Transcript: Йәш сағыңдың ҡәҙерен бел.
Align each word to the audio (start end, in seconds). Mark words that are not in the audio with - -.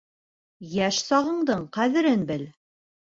Йәш 0.77 1.01
сағыңдың 1.09 1.61
ҡәҙерен 1.77 2.25
бел. 2.33 2.47